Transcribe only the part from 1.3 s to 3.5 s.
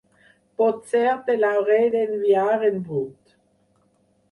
l'hauré d'enviar en brut.